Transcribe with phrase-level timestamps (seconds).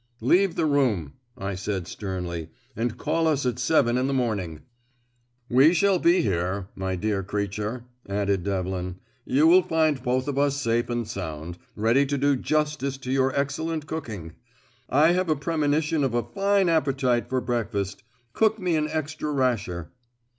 [0.21, 4.61] "Leave the room," I said sternly; "and call us at seven in the morning."
[5.47, 8.95] "We shall be here, my dear creature," added Devlin.
[9.25, 13.31] "You will find both of us safe and sound, ready to do justice to your
[13.39, 14.33] excellent cooking.
[14.89, 18.01] I have a premonition of a fine appetite for breakfast;
[18.33, 19.91] cook me an extra rasher."